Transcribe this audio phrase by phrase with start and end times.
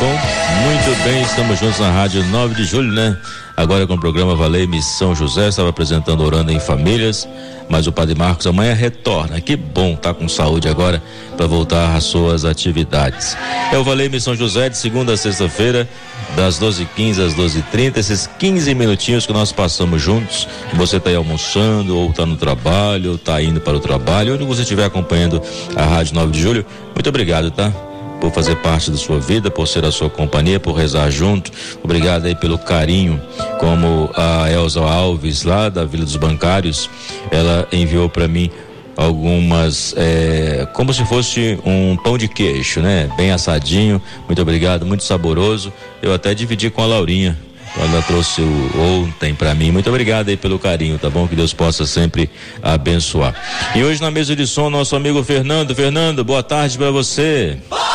[0.00, 0.18] Bom,
[0.64, 3.16] muito bem, estamos juntos na Rádio 9 de Julho, né?
[3.56, 7.28] Agora com o programa Valei-me São José, estava apresentando Orando em Famílias
[7.68, 9.40] mas o Padre Marcos amanhã retorna.
[9.40, 11.02] Que bom tá com saúde agora
[11.36, 13.36] para voltar às suas atividades.
[13.72, 15.88] É o Valei São José de segunda a sexta-feira,
[16.34, 20.48] das 12h15 às 12h30, esses 15 minutinhos que nós passamos juntos.
[20.74, 24.44] Você está aí almoçando, ou está no trabalho, ou está indo para o trabalho, onde
[24.44, 25.42] você estiver acompanhando
[25.76, 26.66] a Rádio 9 de Julho.
[26.94, 27.72] Muito obrigado, tá?
[28.20, 31.50] Por fazer parte da sua vida, por ser a sua companhia, por rezar junto.
[31.82, 33.20] Obrigado aí pelo carinho,
[33.58, 36.90] como a Elza Alves lá da Vila dos Bancários,
[37.30, 38.50] ela enviou para mim
[38.96, 43.08] algumas é, como se fosse um pão de queijo, né?
[43.16, 44.02] Bem assadinho.
[44.26, 45.72] Muito obrigado, muito saboroso.
[46.02, 47.38] Eu até dividi com a Laurinha.
[47.76, 49.70] Ela trouxe o ontem para mim.
[49.70, 51.28] Muito obrigado aí pelo carinho, tá bom?
[51.28, 52.28] Que Deus possa sempre
[52.60, 53.34] abençoar.
[53.76, 55.74] E hoje na mesa de som, nosso amigo Fernando.
[55.76, 57.56] Fernando, boa tarde para você.
[57.70, 57.87] Boa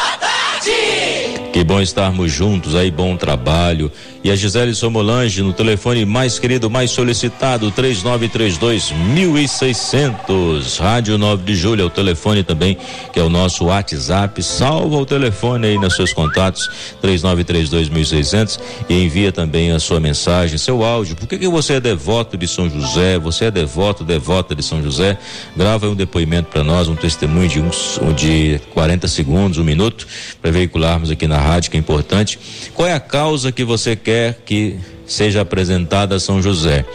[1.54, 3.92] que bom estarmos juntos aí, bom trabalho.
[4.24, 10.78] E a Gisele Somolange no telefone mais querido, mais solicitado, 3932 1600.
[10.78, 12.78] Rádio 9 de Julho é o telefone também,
[13.12, 14.42] que é o nosso WhatsApp.
[14.42, 16.70] Salva o telefone aí nos seus contatos,
[17.02, 21.18] 3932 1600 e envia também a sua mensagem, seu áudio.
[21.18, 23.20] Por que, que você é devoto de São José?
[23.20, 25.18] Você é devoto, devota de São José?
[25.54, 30.08] Grava um depoimento para nós, um testemunho de uns de 40 segundos, um minuto,
[30.42, 32.40] para veicularmos aqui na rádio, que é importante.
[32.74, 34.13] Qual é a causa que você quer
[34.46, 36.86] que seja apresentada a São José?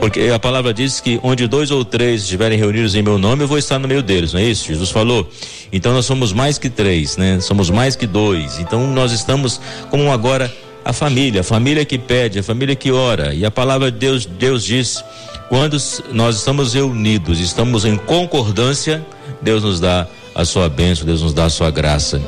[0.00, 3.48] Porque a palavra diz que onde dois ou três estiverem reunidos em meu nome, eu
[3.48, 4.66] vou estar no meio deles, não é isso?
[4.66, 5.28] Jesus falou.
[5.72, 7.40] Então nós somos mais que três, né?
[7.40, 8.58] Somos mais que dois.
[8.58, 10.52] Então nós estamos como agora
[10.84, 13.34] a família, a família que pede, a família que ora.
[13.34, 15.02] E a palavra de Deus, Deus diz,
[15.48, 15.76] quando
[16.12, 19.04] nós estamos reunidos, estamos em concordância,
[19.40, 22.20] Deus nos dá a sua bênção, Deus nos dá a sua graça.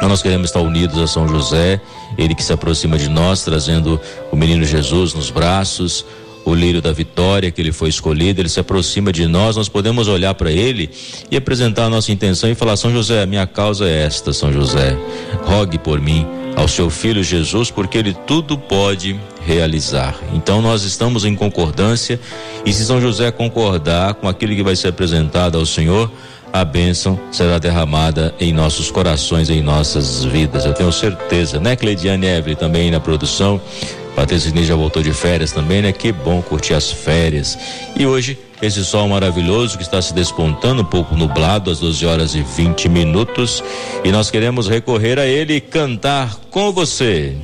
[0.00, 1.80] Nós queremos estar unidos a São José,
[2.16, 4.00] ele que se aproxima de nós, trazendo
[4.30, 6.04] o menino Jesus nos braços,
[6.44, 10.08] o lírio da vitória que ele foi escolhido, ele se aproxima de nós, nós podemos
[10.08, 10.88] olhar para ele
[11.30, 14.96] e apresentar a nossa intenção e falar: São José, minha causa é esta, São José,
[15.44, 16.26] rogue por mim
[16.56, 20.18] ao seu filho Jesus, porque ele tudo pode realizar.
[20.32, 22.18] Então nós estamos em concordância
[22.64, 26.10] e se São José concordar com aquilo que vai ser apresentado ao Senhor,
[26.52, 30.64] a bênção será derramada em nossos corações, em nossas vidas.
[30.64, 33.60] Eu tenho certeza, né, Cleidiane Evelyn também na produção.
[34.18, 35.92] Patrícia Inês já voltou de férias também, né?
[35.92, 37.56] Que bom curtir as férias.
[37.96, 42.34] E hoje, esse sol maravilhoso que está se despontando, um pouco nublado, às 12 horas
[42.34, 43.62] e 20 minutos.
[44.02, 47.36] E nós queremos recorrer a ele e cantar com você.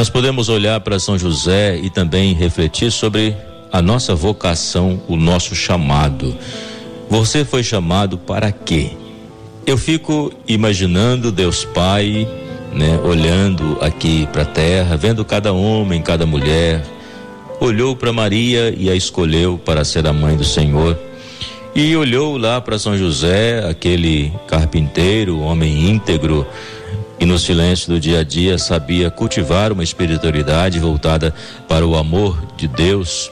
[0.00, 3.36] Nós podemos olhar para São José e também refletir sobre
[3.70, 6.34] a nossa vocação, o nosso chamado.
[7.10, 8.92] Você foi chamado para quê?
[9.66, 12.26] Eu fico imaginando Deus Pai,
[12.72, 16.82] né, olhando aqui para a terra, vendo cada homem, cada mulher,
[17.60, 20.98] olhou para Maria e a escolheu para ser a mãe do Senhor.
[21.74, 26.46] E olhou lá para São José, aquele carpinteiro, homem íntegro,
[27.20, 31.34] e no silêncio do dia a dia sabia cultivar uma espiritualidade voltada
[31.68, 33.30] para o amor de Deus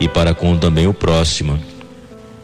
[0.00, 1.60] e para com também o próximo.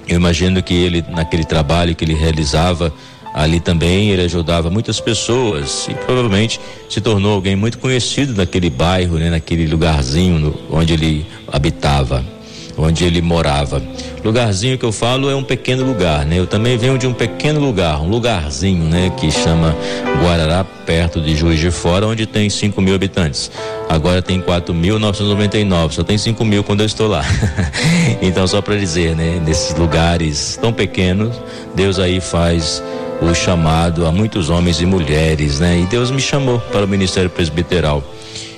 [0.06, 2.92] Eu imagino que ele, naquele trabalho que ele realizava,
[3.34, 9.19] ali também ele ajudava muitas pessoas e provavelmente se tornou alguém muito conhecido naquele bairro,
[9.19, 12.36] né, naquele lugarzinho no, onde ele habitava
[12.76, 13.82] onde ele morava.
[14.25, 16.38] Lugarzinho que eu falo é um pequeno lugar, né?
[16.38, 19.11] Eu também venho de um pequeno lugar, um lugarzinho, né?
[19.17, 19.75] Que chama
[20.23, 23.50] Guarará, perto de Juiz de Fora, onde tem 5 mil habitantes.
[23.88, 27.25] Agora tem 4.999, só tem 5 mil quando eu estou lá.
[28.20, 29.40] então, só para dizer, né?
[29.44, 31.40] Nesses lugares tão pequenos,
[31.75, 32.82] Deus aí faz
[33.23, 35.81] o chamado a muitos homens e mulheres, né?
[35.81, 38.02] E Deus me chamou para o ministério presbiteral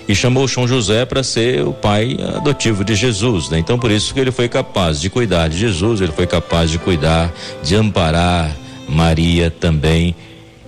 [0.08, 3.58] e chamou São José para ser o pai adotivo de Jesus, né?
[3.58, 6.78] Então por isso que ele foi capaz de cuidar de Jesus, ele foi capaz de
[6.78, 7.30] cuidar,
[7.62, 8.56] de amparar
[8.88, 10.16] Maria também,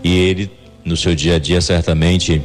[0.04, 0.50] e ele
[0.84, 2.42] no seu dia a dia certamente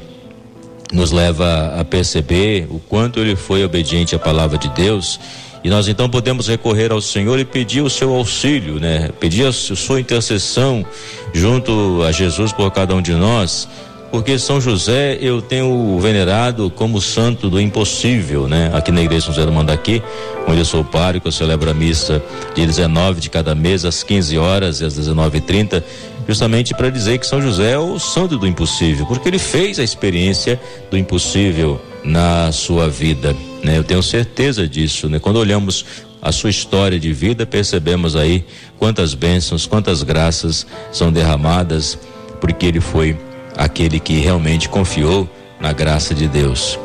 [0.94, 5.20] nos leva a perceber o quanto ele foi obediente à palavra de Deus.
[5.64, 9.10] E nós então podemos recorrer ao Senhor e pedir o seu auxílio, né?
[9.20, 10.86] Pedir a sua intercessão
[11.34, 13.68] junto a Jesus por cada um de nós
[14.12, 18.72] porque São José eu tenho venerado como santo do impossível, né?
[18.74, 20.02] Aqui na igreja São José do Mandaqui,
[20.48, 22.24] onde eu sou pároco, eu celebro a missa
[22.54, 25.84] de 19 de cada mês às 15 horas e às 19h30,
[26.28, 29.84] justamente para dizer que São José é o santo do impossível, porque ele fez a
[29.84, 30.60] experiência
[30.90, 33.78] do impossível na sua vida, né?
[33.78, 35.20] Eu tenho certeza disso, né?
[35.20, 35.86] Quando olhamos
[36.22, 38.46] a sua história de vida, percebemos aí
[38.80, 42.00] quantas bênçãos, quantas graças são derramadas,
[42.42, 43.16] porque ele foi
[43.56, 45.30] aquele que realmente confiou
[45.60, 46.80] na graça de Deus.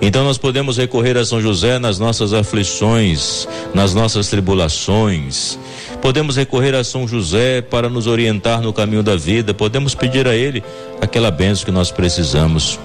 [0.00, 5.58] Então nós podemos recorrer a São José nas nossas aflições, nas nossas tribulações.
[6.02, 9.54] Podemos recorrer a São José para nos orientar no caminho da vida.
[9.54, 10.62] Podemos pedir a ele
[11.00, 12.78] aquela bênção que nós precisamos.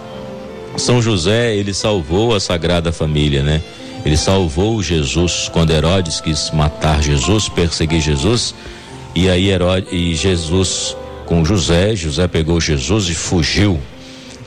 [0.77, 3.61] São José, ele salvou a Sagrada Família, né?
[4.05, 8.55] Ele salvou Jesus quando Herodes quis matar Jesus, perseguir Jesus.
[9.13, 10.95] E aí Herodes, e Jesus
[11.29, 13.79] com José, José pegou Jesus e fugiu.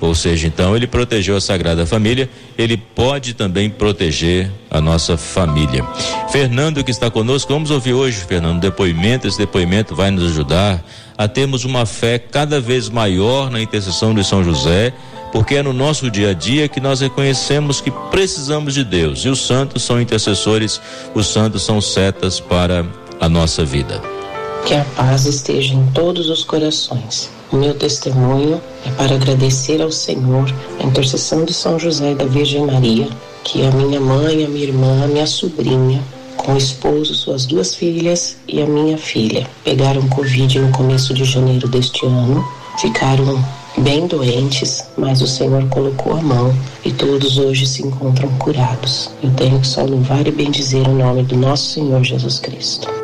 [0.01, 5.87] Ou seja, então ele protegeu a Sagrada Família, ele pode também proteger a nossa família.
[6.33, 10.85] Fernando que está conosco, vamos ouvir hoje, Fernando, depoimento, esse depoimento vai nos ajudar
[11.17, 14.93] a termos uma fé cada vez maior na intercessão de São José,
[15.31, 19.21] porque é no nosso dia a dia que nós reconhecemos que precisamos de Deus.
[19.21, 20.81] E os santos são intercessores,
[21.15, 22.85] os santos são setas para
[23.21, 24.22] a nossa vida.
[24.65, 27.31] Que a paz esteja em todos os corações.
[27.53, 32.25] O meu testemunho é para agradecer ao Senhor a intercessão de São José e da
[32.25, 33.09] Virgem Maria,
[33.45, 36.03] que a minha mãe, a minha irmã, a minha sobrinha,
[36.37, 41.25] com o esposo, suas duas filhas e a minha filha, pegaram Covid no começo de
[41.25, 42.45] janeiro deste ano,
[42.81, 43.45] ficaram
[43.79, 46.55] bem doentes, mas o Senhor colocou a mão
[46.85, 49.11] e todos hoje se encontram curados.
[49.23, 53.02] Eu tenho que só louvar e bendizer o nome do nosso Senhor Jesus Cristo.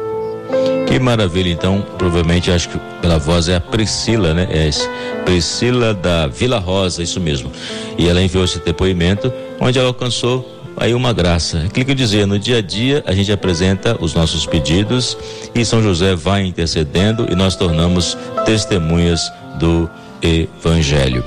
[0.89, 4.49] Que maravilha, então, provavelmente acho que pela voz é a Priscila, né?
[4.51, 4.71] É
[5.23, 7.53] Priscila da Vila Rosa, isso mesmo.
[7.99, 9.31] E ela enviou esse depoimento,
[9.61, 10.49] onde ela alcançou
[10.79, 11.59] aí uma graça.
[11.59, 15.19] Aquilo que eu dizia, no dia a dia a gente apresenta os nossos pedidos
[15.55, 19.91] e São José vai intercedendo e nós tornamos testemunhas do
[20.23, 21.23] Evangelho.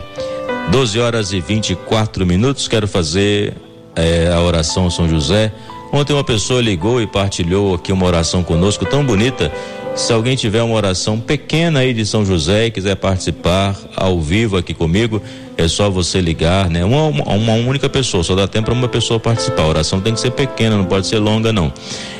[0.72, 3.54] 12 horas e 24 minutos, quero fazer
[3.96, 5.54] é, a oração São José
[5.92, 9.52] Ontem uma pessoa ligou e partilhou aqui uma oração conosco tão bonita.
[9.94, 14.56] Se alguém tiver uma oração pequena aí de São José e quiser participar ao vivo
[14.56, 15.22] aqui comigo,
[15.58, 16.86] é só você ligar, né?
[16.86, 19.64] Uma, uma, única pessoa, só dá tempo para uma pessoa participar.
[19.64, 21.74] A oração tem que ser pequena, não pode ser longa, não.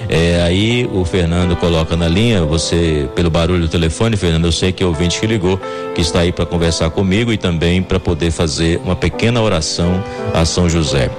[0.10, 4.74] É, aí o Fernando coloca na linha, você, pelo barulho do telefone, Fernando, eu sei
[4.74, 5.58] que é ouvinte que ligou,
[5.96, 10.04] que está aí para conversar comigo e também para poder fazer uma pequena oração
[10.34, 11.10] a São José.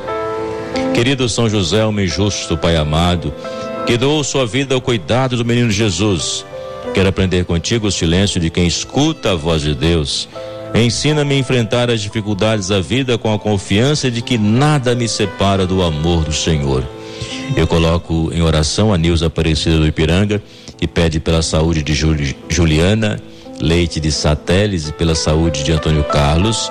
[0.95, 3.33] Querido São José, homem justo, Pai amado,
[3.87, 6.45] que doou sua vida ao cuidado do menino Jesus.
[6.95, 10.29] Quero aprender contigo o silêncio de quem escuta a voz de Deus.
[10.75, 15.67] Ensina-me a enfrentar as dificuldades da vida com a confiança de que nada me separa
[15.67, 16.85] do amor do Senhor.
[17.57, 20.43] Eu coloco em oração a Nilza Aparecida do Ipiranga
[20.81, 21.95] e pede pela saúde de
[22.49, 23.21] Juliana,
[23.61, 26.71] Leite de Sateles e pela saúde de Antônio Carlos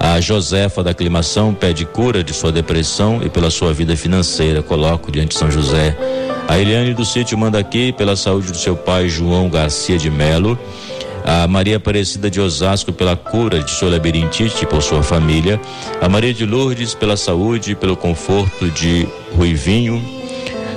[0.00, 4.62] a Josefa da Aclimação pede cura de sua depressão e pela sua vida financeira.
[4.62, 5.96] Coloco diante de São José.
[6.48, 10.58] A Eliane do sítio manda aqui pela saúde do seu pai João Garcia de Melo.
[11.24, 15.60] A Maria Aparecida de Osasco pela cura de sua labirintite por sua família.
[16.00, 20.00] A Maria de Lourdes pela saúde e pelo conforto de Ruivinho.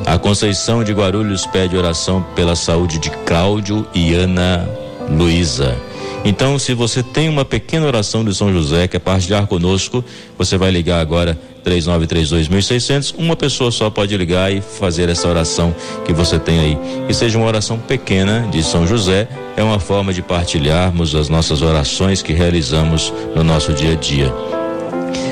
[0.06, 4.68] A Conceição de Guarulhos pede oração pela saúde de Cláudio e Ana
[5.08, 5.89] Luísa.
[6.26, 10.04] Então, se você tem uma pequena oração de São José, que é partilhar conosco,
[10.38, 13.16] você vai ligar agora 3932.600.
[13.18, 15.74] Uma pessoa só pode ligar e fazer essa oração
[16.06, 16.78] que você tem aí.
[17.08, 21.62] Que seja uma oração pequena de São José, é uma forma de partilharmos as nossas
[21.62, 24.34] orações que realizamos no nosso dia a dia.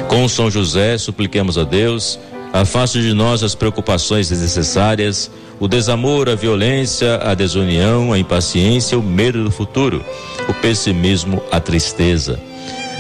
[0.08, 2.18] Com São José, supliquemos a Deus,
[2.54, 9.04] afaste de nós as preocupações desnecessárias o desamor, a violência, a desunião, a impaciência, o
[9.04, 10.04] medo do futuro,
[10.48, 12.40] o pessimismo, a tristeza.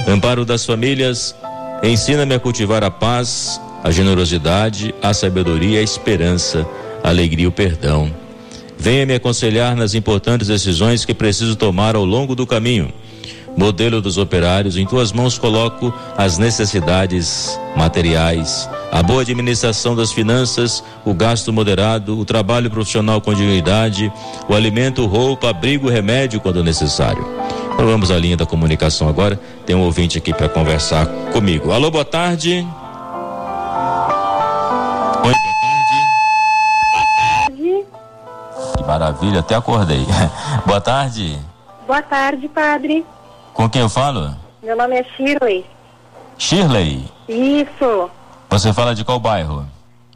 [0.08, 1.36] Amparo das famílias,
[1.84, 6.68] ensina-me a cultivar a paz, a generosidade, a sabedoria, a esperança,
[7.04, 8.12] a alegria e o perdão.
[8.77, 12.92] Venha me aconselhar nas importantes decisões que preciso tomar ao longo do caminho
[13.57, 20.83] modelo dos operários, em tuas mãos coloco as necessidades materiais, a boa administração das finanças,
[21.03, 24.13] o gasto moderado, o trabalho profissional com dignidade,
[24.47, 27.25] o alimento, roupa, abrigo, remédio quando necessário.
[27.73, 29.39] Então vamos à linha da comunicação agora.
[29.65, 31.71] Tem um ouvinte aqui para conversar comigo.
[31.71, 32.65] Alô, boa tarde.
[35.23, 35.33] Oi,
[36.91, 37.85] boa tarde.
[38.77, 40.05] Que maravilha, até acordei.
[40.65, 41.37] boa tarde.
[41.87, 43.05] Boa tarde, padre.
[43.57, 44.35] Com quem eu falo?
[44.61, 45.65] Meu nome é Shirley.
[46.37, 47.03] Shirley?
[47.27, 48.07] Isso.
[48.51, 49.65] Você fala de qual bairro?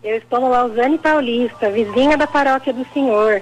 [0.04, 3.42] Eu estou no Lausanne Paulista, vizinha da paróquia do Senhor.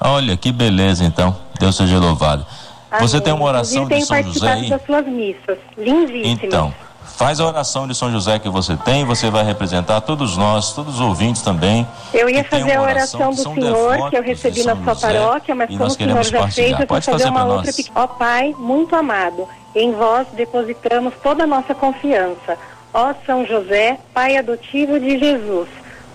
[0.00, 1.36] Olha, que beleza então.
[1.60, 2.44] Deus seja louvado.
[2.90, 3.06] Amém.
[3.06, 4.68] Você tem uma oração Inclusive, de São José participado aí?
[4.68, 5.58] das suas missas.
[5.78, 6.42] Lindíssimas.
[6.42, 6.74] Então,
[7.16, 10.96] faz a oração de São José que você tem, você vai representar todos nós, todos
[10.96, 11.86] os ouvintes também.
[12.12, 15.68] Eu ia fazer a oração do Senhor que eu recebi na sua José, paróquia, mas
[15.70, 17.76] como o Senhor já fez, eu vou Pode fazer fazer uma outra nós.
[17.76, 18.00] pequena.
[18.00, 22.58] Ó Pai, muito amado, em vós depositamos toda a nossa confiança.
[22.92, 25.68] Ó São José, Pai adotivo de Jesus,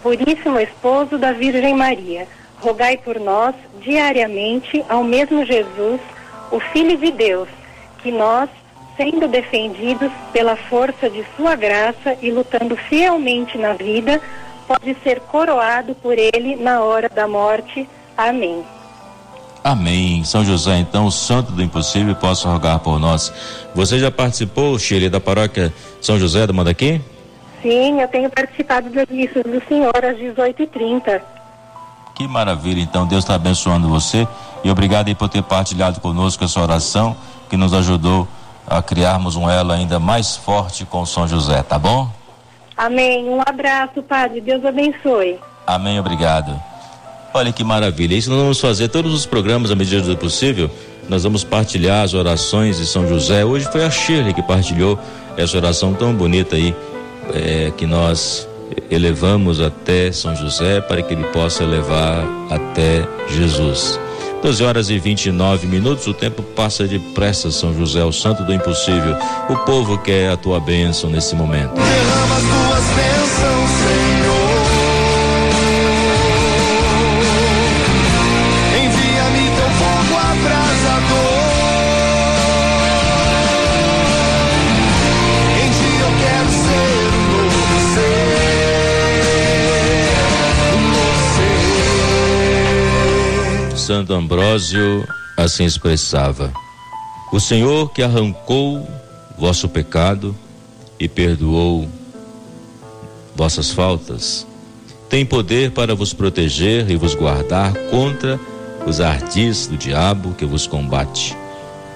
[0.04, 2.28] puríssimo esposo da Virgem Maria,
[2.60, 6.00] rogai por nós diariamente ao mesmo Jesus,
[6.52, 7.48] o Filho de Deus,
[8.04, 8.50] que nós,
[8.98, 14.22] sendo defendidos pela força de sua graça e lutando fielmente na vida,
[14.68, 17.88] pode ser coroado por ele na hora da morte.
[18.18, 18.64] Amém.
[19.64, 20.24] Amém.
[20.24, 23.32] São José, então, o santo do impossível, possa rogar por nós.
[23.76, 27.00] Você já participou, Shirley, da paróquia São José do Mandaqui?
[27.62, 31.22] Sim, eu tenho participado das missas do Senhor às 18h30.
[32.16, 34.28] Que maravilha, então, Deus está abençoando você
[34.64, 37.16] e obrigado aí por ter partilhado conosco essa oração
[37.50, 38.41] que nos ajudou a
[38.80, 42.08] criarmos um elo ainda mais forte com São José, tá bom?
[42.78, 43.28] Amém.
[43.28, 44.40] Um abraço, Padre.
[44.40, 45.40] Deus abençoe.
[45.66, 46.54] Amém, obrigado.
[47.34, 48.16] Olha que maravilha.
[48.16, 50.70] Isso nós vamos fazer todos os programas à medida do possível.
[51.08, 53.44] Nós vamos partilhar as orações de São José.
[53.44, 55.00] Hoje foi a Shirley que partilhou
[55.38, 56.76] essa oração tão bonita aí,
[57.34, 58.48] é, que nós
[58.90, 64.00] elevamos até São José para que ele possa levar até Jesus.
[64.42, 69.16] 12 horas e 29 minutos, o tempo passa depressa, São José, o santo do impossível.
[69.48, 71.74] O povo quer a tua bênção nesse momento.
[71.76, 73.51] Derrama as tuas bênçãos,
[93.92, 95.06] Santo Ambrósio
[95.36, 96.54] assim expressava:
[97.30, 98.88] O Senhor que arrancou
[99.38, 100.34] vosso pecado
[100.98, 101.90] e perdoou
[103.36, 104.48] vossas faltas,
[105.10, 108.40] tem poder para vos proteger e vos guardar contra
[108.88, 111.36] os ardis do diabo que vos combate,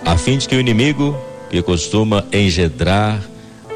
[0.03, 1.17] a fim de que o inimigo
[1.49, 3.21] que costuma engendrar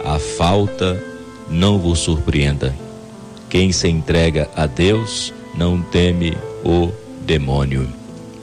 [0.03, 1.01] a falta
[1.49, 2.75] não vos surpreenda.
[3.49, 7.99] Quem se entrega a Deus não teme o demônio.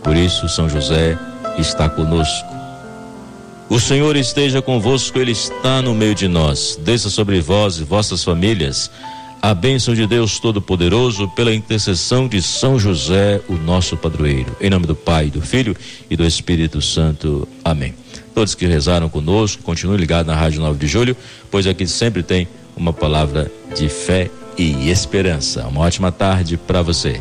[0.06, 1.18] Por isso, São José
[1.58, 2.48] está conosco.
[3.68, 6.78] O Senhor esteja convosco, Ele está no meio de nós.
[6.80, 8.88] Desça sobre vós e vossas famílias
[9.42, 14.56] a bênção de Deus Todo-Poderoso pela intercessão de São José, o nosso padroeiro.
[14.60, 15.76] Em nome do Pai, do Filho
[16.08, 17.48] e do Espírito Santo.
[17.64, 17.92] Amém.
[18.32, 21.16] Todos que rezaram conosco, continuem ligados na Rádio 9 de Julho,
[21.50, 22.46] pois aqui sempre tem
[22.76, 25.66] uma palavra de fé e esperança.
[25.66, 27.20] Uma ótima tarde para você.